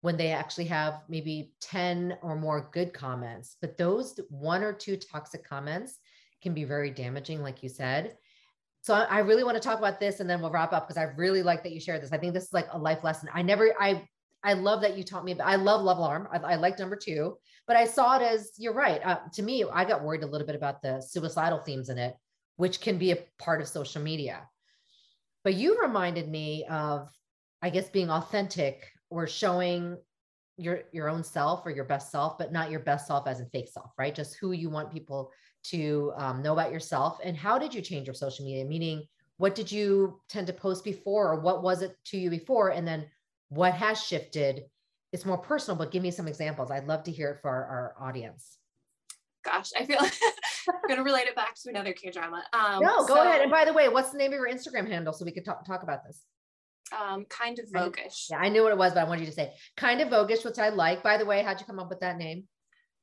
[0.00, 4.96] when they actually have maybe 10 or more good comments but those one or two
[4.96, 5.98] toxic comments
[6.42, 8.16] can be very damaging like you said
[8.82, 11.12] so I, really want to talk about this and then we'll wrap up because I
[11.16, 12.12] really like that you shared this.
[12.12, 13.28] I think this is like a life lesson.
[13.34, 14.06] I never, I
[14.46, 15.36] I love that you taught me.
[15.40, 16.28] I love Love Alarm.
[16.32, 19.04] I, I like number two, but I saw it as you're right.
[19.04, 22.14] Uh, to me, I got worried a little bit about the suicidal themes in it,
[22.54, 24.46] which can be a part of social media.
[25.42, 27.08] But you reminded me of,
[27.60, 29.96] I guess, being authentic or showing
[30.58, 33.46] your your own self or your best self, but not your best self as a
[33.46, 34.14] fake self, right?
[34.14, 35.30] Just who you want people
[35.64, 37.18] to um, know about yourself.
[37.22, 38.64] And how did you change your social media?
[38.64, 39.04] Meaning,
[39.36, 42.86] what did you tend to post before, or what was it to you before, and
[42.86, 43.06] then
[43.48, 44.64] what has shifted?
[45.12, 46.70] It's more personal but give me some examples.
[46.70, 48.58] I'd love to hear it for our, our audience.
[49.44, 49.98] Gosh i feel
[50.68, 53.42] i'm going to relate it back to another k drama um no go so, ahead.
[53.42, 55.64] And by the way what's the name of your instagram handle so we could talk,
[55.64, 56.24] talk about this
[56.92, 59.32] um kind of voguish yeah i knew what it was but i wanted you to
[59.32, 62.00] say kind of voguish which i like by the way how'd you come up with
[62.00, 62.44] that name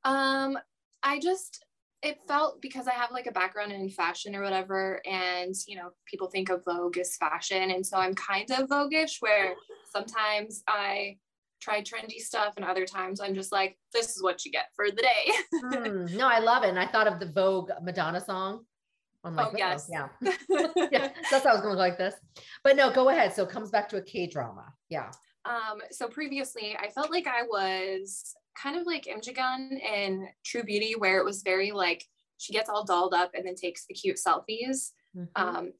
[0.05, 0.57] um
[1.03, 1.65] i just
[2.03, 5.91] it felt because I have like a background in fashion or whatever, and you know,
[6.05, 7.71] people think of Vogue as fashion.
[7.71, 9.55] And so I'm kind of Voguish where
[9.89, 11.17] sometimes I
[11.61, 14.91] try trendy stuff and other times I'm just like, this is what you get for
[14.91, 15.31] the day.
[15.63, 16.69] mm, no, I love it.
[16.69, 18.65] And I thought of the Vogue Madonna song.
[19.23, 19.89] I'm like, oh, yes.
[19.91, 20.07] yeah.
[20.91, 21.09] yeah.
[21.31, 22.15] That's how I was going to go like this.
[22.63, 23.33] But no, go ahead.
[23.33, 24.65] So it comes back to a K drama.
[24.89, 25.11] Yeah.
[25.45, 30.63] Um, so previously I felt like I was kind of like Im Ju-kyung in True
[30.63, 32.03] Beauty, where it was very like
[32.37, 34.91] she gets all dolled up and then takes the cute selfies.
[35.15, 35.23] Mm-hmm.
[35.35, 35.73] Um,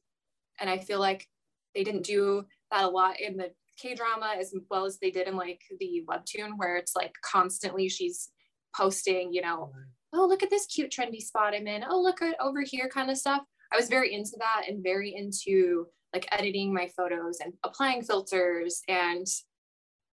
[0.60, 1.26] and I feel like
[1.74, 5.28] they didn't do that a lot in the K drama as well as they did
[5.28, 8.30] in like the webtoon, where it's like constantly she's
[8.74, 9.72] posting, you know,
[10.14, 11.84] oh, look at this cute trendy spot I'm in.
[11.88, 13.42] Oh, look at over here kind of stuff.
[13.72, 18.82] I was very into that and very into like editing my photos and applying filters.
[18.88, 19.26] And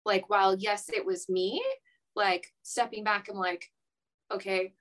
[0.06, 1.64] like, while yes, it was me,
[2.16, 3.66] like stepping back, I'm like,
[4.32, 4.74] okay,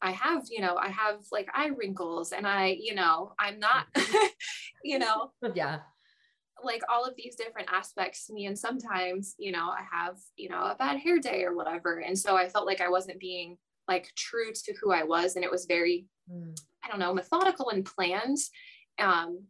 [0.00, 3.86] I have, you know, I have like eye wrinkles and I, you know, I'm not,
[4.84, 5.80] you know, yeah.
[6.62, 10.48] like all of these different aspects to me and sometimes you know i have you
[10.48, 13.58] know a bad hair day or whatever and so i felt like i wasn't being
[13.88, 16.58] like true to who i was and it was very mm.
[16.84, 18.38] i don't know methodical and planned
[18.98, 19.44] um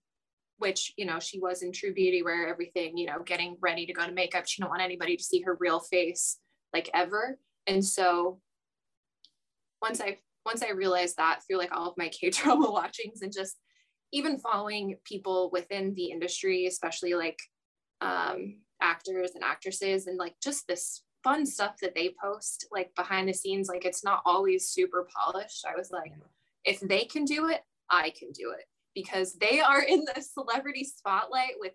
[0.59, 3.93] which you know she was in true beauty where everything you know getting ready to
[3.93, 6.39] go to makeup she didn't want anybody to see her real face
[6.73, 8.41] like ever and so
[9.83, 10.17] once i
[10.47, 13.57] once i realized that through like all of my k drama watchings and just
[14.15, 17.39] even following people within the industry, especially like
[18.01, 23.29] um, actors and actresses, and like just this fun stuff that they post, like behind
[23.29, 25.65] the scenes, like it's not always super polished.
[25.67, 26.13] I was like,
[26.65, 30.85] if they can do it, I can do it because they are in the celebrity
[30.85, 31.73] spotlight with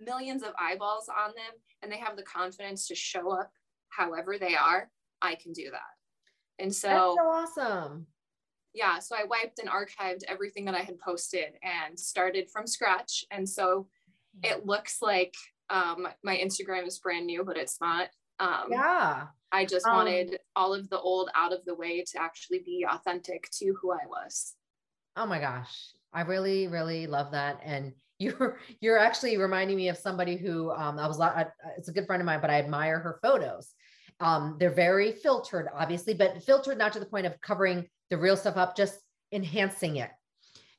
[0.00, 3.50] millions of eyeballs on them and they have the confidence to show up
[3.88, 4.88] however they are.
[5.20, 6.62] I can do that.
[6.62, 8.06] And so, That's so awesome
[8.72, 13.24] yeah, so I wiped and archived everything that I had posted and started from scratch.
[13.30, 13.88] And so
[14.42, 15.34] it looks like
[15.70, 18.08] um, my Instagram is brand new, but it's not.
[18.40, 19.26] Um, yeah.
[19.52, 22.86] I just um, wanted all of the old out of the way to actually be
[22.90, 24.54] authentic to who I was.
[25.16, 25.92] Oh my gosh.
[26.12, 27.60] I really, really love that.
[27.64, 31.46] And you're, you're actually reminding me of somebody who um, I was, I,
[31.78, 33.72] it's a good friend of mine, but I admire her photos.
[34.20, 38.36] Um, they're very filtered, obviously, but filtered not to the point of covering the real
[38.36, 38.98] stuff up, just
[39.32, 40.10] enhancing it.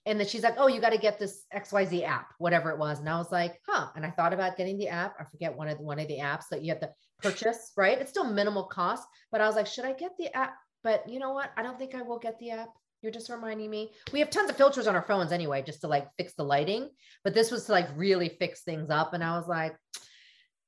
[0.06, 3.00] And then she's like, Oh, you got to get this XYZ app, whatever it was.
[3.00, 3.88] And I was like, huh.
[3.96, 5.16] And I thought about getting the app.
[5.20, 6.90] I forget one of the, one of the apps that you have to
[7.22, 8.00] purchase, right?
[8.00, 10.56] It's still minimal cost, but I was like, should I get the app?
[10.84, 11.52] But you know what?
[11.56, 12.70] I don't think I will get the app.
[13.02, 13.92] You're just reminding me.
[14.14, 16.90] We have tons of filters on our phones anyway, just to like fix the lighting.
[17.24, 19.14] But this was to like really fix things up.
[19.14, 19.76] And I was like,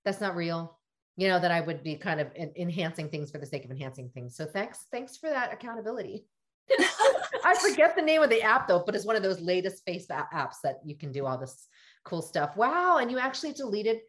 [0.03, 0.79] that's not real.
[1.15, 4.09] You know, that I would be kind of enhancing things for the sake of enhancing
[4.09, 4.35] things.
[4.35, 6.25] So thanks, thanks for that accountability.
[7.43, 10.07] I forget the name of the app though, but it's one of those latest face
[10.07, 11.67] apps that you can do all this
[12.03, 12.55] cool stuff.
[12.55, 12.97] Wow.
[12.97, 13.99] And you actually deleted.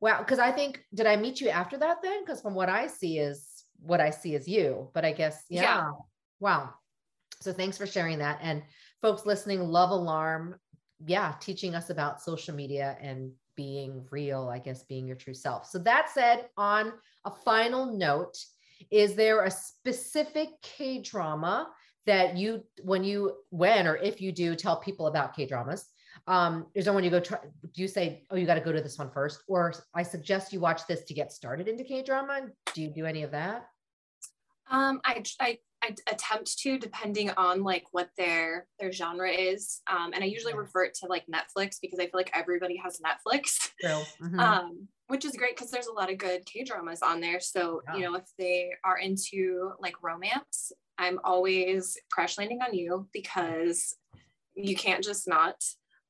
[0.00, 0.22] Wow.
[0.22, 2.24] Cause I think, did I meet you after that then?
[2.26, 5.62] Cause from what I see is what I see is you, but I guess, yeah.
[5.62, 5.90] yeah.
[6.40, 6.74] Wow.
[7.40, 8.38] So thanks for sharing that.
[8.42, 8.62] And
[9.00, 10.56] folks listening, Love Alarm.
[11.04, 11.34] Yeah.
[11.40, 15.66] Teaching us about social media and being real, I guess, being your true self.
[15.66, 16.92] So that said, on
[17.24, 18.36] a final note,
[18.90, 21.68] is there a specific K drama
[22.08, 25.86] that you when you when or if you do tell people about K dramas,
[26.26, 27.38] um, is there when you go try,
[27.74, 29.42] do you say, oh, you got to go to this one first?
[29.46, 32.48] Or I suggest you watch this to get started into K drama.
[32.74, 33.68] Do you do any of that?
[34.70, 40.12] Um, I, I, I attempt to, depending on like what their their genre is, um,
[40.12, 40.60] and I usually yeah.
[40.60, 44.40] revert to like Netflix because I feel like everybody has Netflix, mm-hmm.
[44.40, 47.40] um, which is great because there's a lot of good K dramas on there.
[47.40, 47.96] So yeah.
[47.96, 53.94] you know, if they are into like romance, I'm always crash landing on you because
[54.56, 55.62] you can't just not.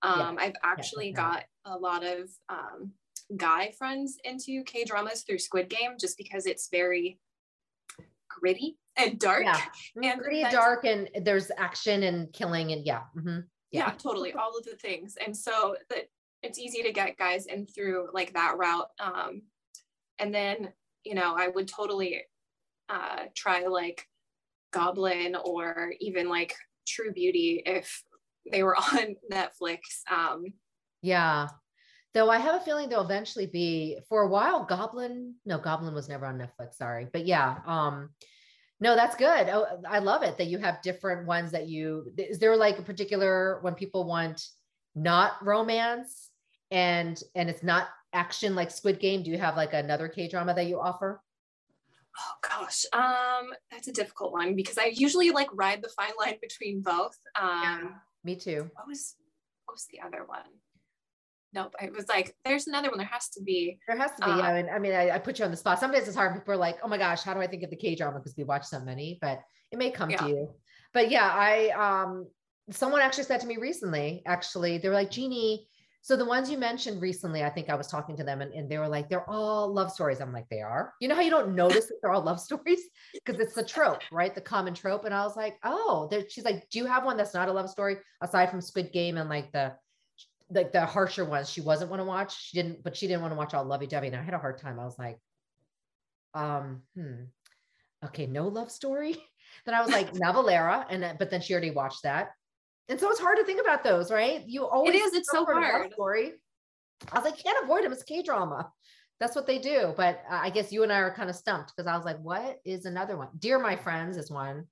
[0.03, 0.45] Um, yeah.
[0.45, 2.93] I've actually got a lot of um,
[3.37, 7.19] guy friends into K dramas through Squid Game just because it's very
[8.41, 9.45] gritty and dark.
[9.45, 9.61] Yeah.
[10.03, 13.03] And gritty, dark, and there's action and killing, and yeah.
[13.17, 13.41] Mm-hmm.
[13.71, 13.89] yeah.
[13.89, 14.33] Yeah, totally.
[14.33, 15.17] All of the things.
[15.25, 16.09] And so that
[16.43, 18.89] it's easy to get guys in through like that route.
[19.01, 19.43] Um,
[20.19, 20.73] and then,
[21.05, 22.23] you know, I would totally
[22.89, 24.05] uh, try like
[24.73, 26.55] Goblin or even like
[26.87, 28.03] True Beauty if
[28.51, 29.79] they were on Netflix.
[30.11, 30.45] Um,
[31.03, 31.49] yeah.
[32.15, 34.65] Though I have a feeling they'll eventually be for a while.
[34.65, 36.75] Goblin, no, Goblin was never on Netflix.
[36.75, 38.11] Sorry, but yeah, um,
[38.81, 39.49] no, that's good.
[39.49, 42.13] Oh, I love it that you have different ones that you.
[42.17, 44.43] Is there like a particular when people want
[44.95, 46.31] not romance
[46.71, 49.23] and and it's not action like Squid Game?
[49.23, 51.21] Do you have like another K drama that you offer?
[52.19, 56.39] Oh gosh, um, that's a difficult one because I usually like ride the fine line
[56.41, 57.17] between both.
[57.41, 57.89] Um, yeah,
[58.25, 58.71] me too.
[58.75, 59.17] What was
[59.67, 60.41] what was the other one?
[61.53, 61.75] Nope.
[61.81, 62.99] It was like, there's another one.
[62.99, 63.79] There has to be.
[63.87, 64.31] There has to be.
[64.31, 65.81] Uh, I mean, I mean, I, I, put you on the spot.
[65.81, 66.35] Sometimes it's hard.
[66.35, 68.19] People are like, oh my gosh, how do I think of the K drama?
[68.19, 69.41] Because we watch so many, but
[69.73, 70.19] it may come yeah.
[70.19, 70.51] to you.
[70.93, 72.27] But yeah, I um
[72.71, 75.67] someone actually said to me recently, actually, they were like, Jeannie,
[76.03, 78.71] so the ones you mentioned recently, I think I was talking to them and, and
[78.71, 80.21] they were like, they're all love stories.
[80.21, 80.95] I'm like, they are.
[81.01, 82.81] You know how you don't notice that they're all love stories?
[83.13, 84.35] Because it's the trope, right?
[84.35, 85.05] The common trope.
[85.05, 87.69] And I was like, oh, she's like, do you have one that's not a love
[87.69, 89.75] story aside from Squid Game and like the
[90.51, 92.49] like the harsher ones she wasn't want to watch.
[92.49, 94.09] She didn't, but she didn't want to watch all lovey dovey.
[94.09, 94.81] And I had a hard time.
[94.81, 95.19] I was like,
[96.35, 97.25] um, hmm,
[98.07, 99.17] okay, no love story.
[99.67, 102.31] then I was like, Navillera, and but then she already watched that.
[102.89, 104.43] And so it's hard to think about those, right?
[104.47, 105.15] You always it is.
[105.15, 105.93] It's so hard.
[105.93, 106.33] Story.
[107.13, 107.93] I was like, can't avoid them.
[107.93, 108.71] It's K drama.
[109.21, 109.93] That's what they do.
[109.97, 112.19] But uh, I guess you and I are kind of stumped because I was like,
[112.19, 113.29] what is another one?
[113.39, 114.67] Dear My Friends is one.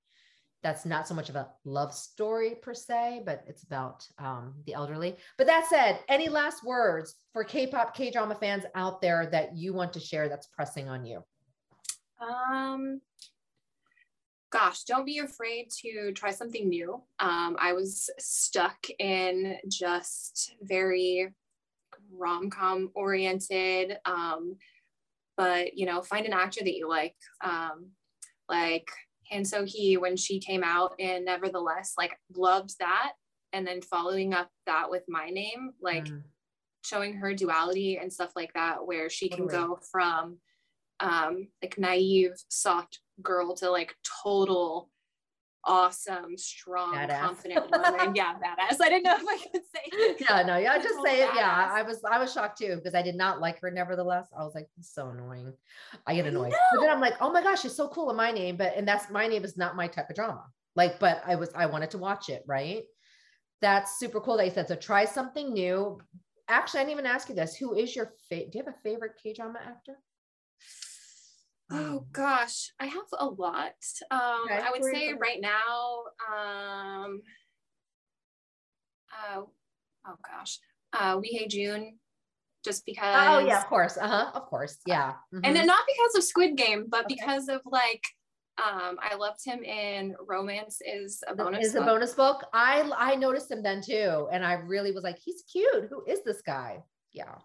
[0.63, 4.73] That's not so much of a love story per se, but it's about um, the
[4.73, 5.15] elderly.
[5.37, 9.93] But that said, any last words for K-pop, K-drama fans out there that you want
[9.93, 11.23] to share that's pressing on you?
[12.19, 13.01] Um,
[14.51, 17.01] gosh, don't be afraid to try something new.
[17.19, 21.33] Um, I was stuck in just very
[22.11, 23.97] rom-com oriented.
[24.05, 24.55] Um,
[25.35, 27.15] but you know, find an actor that you like.
[27.43, 27.91] Um,
[28.49, 28.89] like
[29.31, 33.13] Han So-hee, when she came out and Nevertheless, like loved that.
[33.53, 36.21] And then following up that with my name, like mm.
[36.83, 39.67] showing her duality and stuff like that, where she can totally.
[39.67, 40.37] go from
[40.99, 44.89] um like naive, soft girl to like total
[45.67, 47.21] awesome, strong, badass.
[47.21, 48.15] confident woman.
[48.15, 48.77] yeah, badass.
[48.81, 50.15] I didn't know if I could say.
[50.29, 51.29] Yeah, no, yeah, just say it.
[51.29, 51.35] Badass.
[51.35, 53.69] Yeah, I was, I was shocked too because I did not like her.
[53.69, 55.53] Nevertheless, I was like, so annoying.
[56.07, 58.31] I get annoyed, but then I'm like, oh my gosh, she's so cool in my
[58.31, 60.45] name, but and that's my name is not my type of drama.
[60.75, 62.83] Like, but I was, I wanted to watch it, right?
[63.61, 64.67] That's super cool that you said.
[64.67, 65.99] So try something new.
[66.47, 67.55] Actually, I didn't even ask you this.
[67.55, 68.51] Who is your favorite?
[68.51, 69.97] Do you have a favorite K drama actor?
[71.69, 73.73] Oh gosh, I have a lot.
[74.09, 74.61] Um, okay.
[74.61, 77.21] I would say right now, um,
[79.11, 80.59] uh, oh gosh,
[80.93, 81.97] uh, Wi Ha-joon,
[82.63, 83.03] just because.
[83.03, 83.97] Oh yeah, of course.
[83.97, 84.31] Uh huh.
[84.33, 84.77] Of course.
[84.85, 85.13] Yeah.
[85.33, 85.39] Mm-hmm.
[85.43, 87.15] And then not because of Squid Game, but okay.
[87.15, 88.03] because of like,
[88.57, 91.67] um, I loved him in Romance is a bonus.
[91.67, 91.83] Is book.
[91.83, 92.45] a bonus book.
[92.53, 95.87] I I noticed him then too, and I really was like, he's cute.
[95.89, 96.83] Who is this guy?
[97.11, 97.35] Yeah.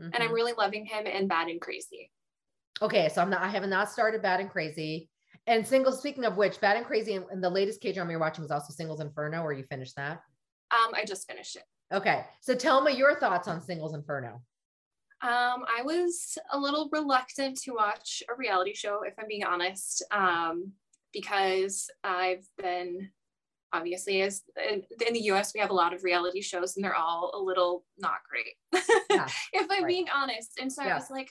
[0.00, 0.04] Mm-hmm.
[0.04, 0.34] And I'm mm-hmm.
[0.34, 2.12] really loving him in Bad and Crazy.
[2.82, 3.42] Okay, so I'm not.
[3.42, 5.08] I have not started Bad and Crazy.
[5.46, 5.98] And singles.
[5.98, 8.50] Speaking of which, Bad and Crazy, and, and the latest K drama you're watching was
[8.50, 10.22] also Singles Inferno, or you finished that.
[10.70, 11.62] Um, I just finished it.
[11.92, 14.42] Okay, so tell me your thoughts on Singles Inferno.
[15.22, 20.04] Um, I was a little reluctant to watch a reality show, if I'm being honest,
[20.10, 20.72] um,
[21.12, 23.10] because I've been
[23.72, 26.94] obviously as in, in, the US we have a lot of reality shows and they're
[26.94, 28.82] all a little not great.
[29.10, 29.88] Yeah, if I'm right.
[29.88, 30.58] being honest.
[30.60, 30.92] And so yeah.
[30.92, 31.30] I was like,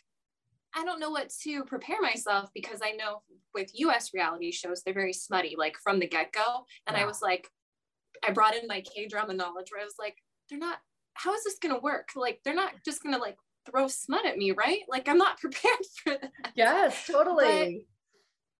[0.75, 3.21] I don't know what to prepare myself because I know
[3.53, 6.65] with US reality shows, they're very smutty, like from the get go.
[6.87, 7.03] And yeah.
[7.03, 7.47] I was like,
[8.27, 10.15] I brought in my K drama knowledge where I was like,
[10.49, 10.77] they're not,
[11.13, 12.09] how is this going to work?
[12.15, 13.37] Like, they're not just going to like
[13.69, 14.81] throw smut at me, right?
[14.87, 16.31] Like, I'm not prepared for that.
[16.55, 17.85] Yes, totally.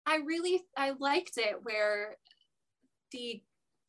[0.06, 2.18] But I really, I liked it where
[3.12, 3.42] the,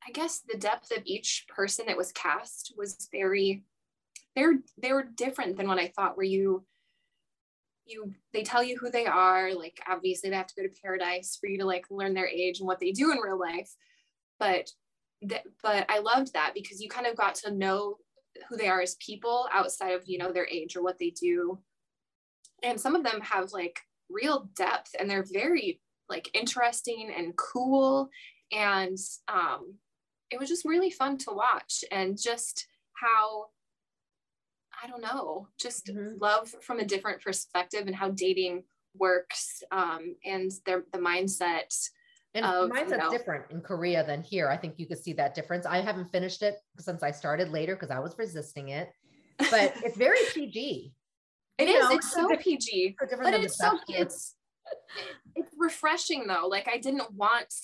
[0.07, 3.65] I guess the depth of each person that was cast was very,
[4.37, 6.65] they're, they were different than what I thought, where you,
[7.87, 11.37] you they tell you who they are like obviously they have to go to paradise
[11.39, 13.71] for you to like learn their age and what they do in real life.
[14.39, 14.71] But
[15.27, 17.97] th- but i loved that because you kind of got to know
[18.49, 21.59] who they are as people outside of you know their age or what they do.
[22.63, 28.09] And some of them have like real depth and they're very like interesting and cool.
[28.53, 29.75] And um
[30.31, 33.47] it was just really fun to watch and just how
[34.83, 36.19] I don't know, just mm-hmm.
[36.21, 38.65] love from a different perspective and how dating
[38.97, 41.75] works um, and their the mindset.
[42.35, 44.49] And of, mindset's you know, different in Korea than here.
[44.49, 45.67] I think you could see that difference.
[45.67, 48.91] I haven't finished it since I started later because I was resisting it,
[49.39, 50.93] but it's very PG.
[51.59, 51.89] It you is.
[51.89, 54.35] Know, it's so PG, different but it's so it's
[55.37, 56.49] it's refreshing though.
[56.49, 57.55] Like I didn't want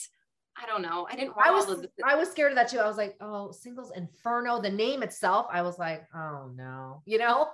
[0.56, 1.06] I don't know.
[1.10, 2.78] I didn't want I was, all of the- I was scared of that too.
[2.78, 5.46] I was like, oh, singles inferno, the name itself.
[5.50, 7.48] I was like, oh no, you know?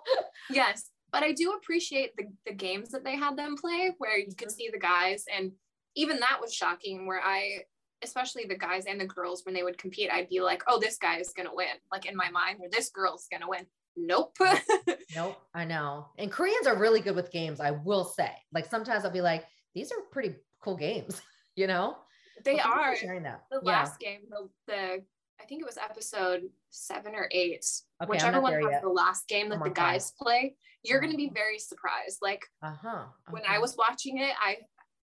[0.51, 0.91] yes.
[1.13, 4.49] But I do appreciate the, the games that they had them play where you could
[4.49, 4.55] mm-hmm.
[4.55, 5.25] see the guys.
[5.35, 5.53] And
[5.95, 7.63] even that was shocking where I,
[8.03, 10.99] especially the guys and the girls, when they would compete, I'd be like, oh, this
[10.99, 11.69] guy is going to win.
[11.91, 13.67] Like in my mind, or this girl's going to win.
[13.97, 14.37] Nope.
[15.17, 15.41] nope.
[15.55, 16.09] I know.
[16.19, 18.31] And Koreans are really good with games, I will say.
[18.53, 21.23] Like sometimes I'll be like, these are pretty cool games,
[21.57, 21.97] you know?
[22.45, 23.45] They are sharing that.
[23.51, 23.71] The yeah.
[23.71, 25.03] last game, the, the
[25.41, 27.67] I think it was episode seven or eight.
[28.03, 28.83] Okay, Whichever one yet.
[28.83, 31.07] the last game that the guys play, you're uh-huh.
[31.07, 32.19] going to be very surprised.
[32.23, 32.89] Like uh-huh.
[32.89, 33.05] Okay.
[33.31, 34.59] when I was watching it, I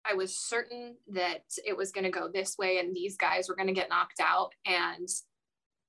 [0.10, 3.56] I was certain that it was going to go this way and these guys were
[3.56, 4.52] going to get knocked out.
[4.66, 5.08] And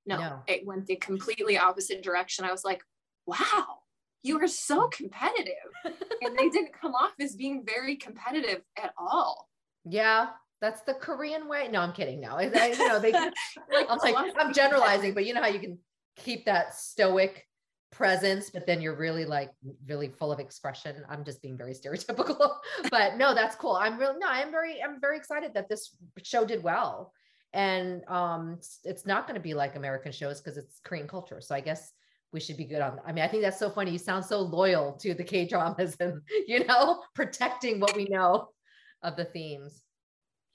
[0.07, 2.45] no, no, it went the completely opposite direction.
[2.45, 2.83] I was like,
[3.27, 3.81] wow,
[4.23, 5.55] you are so competitive.
[5.85, 9.49] and they didn't come off as being very competitive at all.
[9.85, 10.29] Yeah,
[10.61, 11.69] that's the Korean way.
[11.71, 12.21] No, I'm kidding.
[12.21, 13.35] No, I, you know, they, like,
[13.89, 15.79] I'm like, I'm generalizing, but you know how you can
[16.17, 17.47] keep that stoic
[17.91, 19.51] presence, but then you're really like
[19.87, 20.97] really full of expression.
[21.09, 22.57] I'm just being very stereotypical,
[22.91, 23.75] but no, that's cool.
[23.75, 27.13] I'm really, no, I'm very, I'm very excited that this show did well.
[27.53, 31.41] And um, it's, it's not going to be like American shows because it's Korean culture.
[31.41, 31.93] So I guess
[32.33, 33.01] we should be good on.
[33.05, 33.91] I mean, I think that's so funny.
[33.91, 38.51] You sound so loyal to the K dramas and, you know, protecting what we know
[39.03, 39.83] of the themes.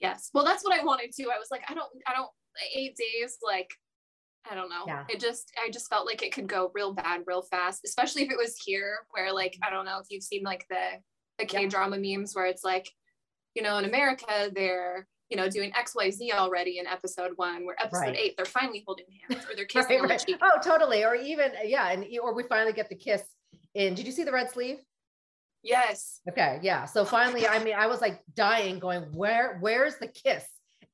[0.00, 0.30] Yes.
[0.34, 1.24] Well, that's what I wanted to.
[1.24, 2.28] I was like, I don't, I don't,
[2.74, 3.70] eight days, like,
[4.50, 4.84] I don't know.
[4.86, 5.04] Yeah.
[5.08, 8.30] It just, I just felt like it could go real bad, real fast, especially if
[8.30, 11.00] it was here, where like, I don't know if you've seen like the,
[11.38, 12.88] the K drama memes where it's like,
[13.54, 18.00] you know, in America, they're, you know, doing XYZ already in episode one, where episode
[18.00, 18.16] Right.
[18.16, 20.40] eight, they're finally holding hands or they're kissing Right, the right.
[20.42, 21.04] Oh, totally.
[21.04, 21.90] Or even, yeah.
[21.90, 23.22] And, or we finally get the kiss
[23.74, 23.94] in.
[23.94, 24.78] Did you see the red sleeve?
[25.66, 26.20] Yes.
[26.28, 26.84] Okay, yeah.
[26.84, 30.44] So finally, I mean, I was like dying, going, where, where's the kiss?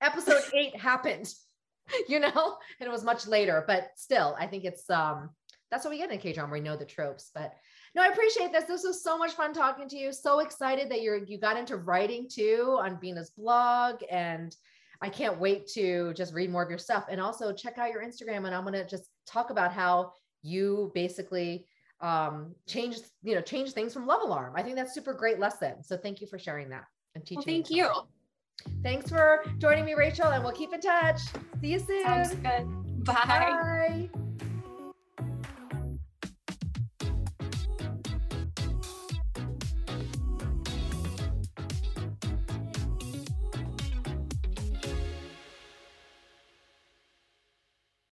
[0.01, 1.33] Episode eight happened,
[2.09, 5.31] you know, and it was much later, but still, I think it's um
[5.71, 6.53] that's what we get in a K drama.
[6.53, 7.55] We know the tropes, but
[7.95, 8.65] no, I appreciate this.
[8.65, 10.13] This was so much fun talking to you.
[10.13, 14.55] So excited that you're you got into writing too on Bina's blog, and
[15.01, 18.03] I can't wait to just read more of your stuff and also check out your
[18.03, 18.47] Instagram.
[18.47, 20.13] And I'm gonna just talk about how
[20.43, 21.67] you basically
[22.03, 25.83] um change you know change things from love alarm i think that's super great lesson
[25.83, 26.85] so thank you for sharing that
[27.15, 27.85] and teaching Well, thank you.
[27.85, 28.83] something.
[28.83, 31.21] thanks for joining me Rachael and we'll keep in touch
[31.61, 33.05] see you soon Sounds good.
[33.05, 34.09] Bye.
[34.11, 34.22] bye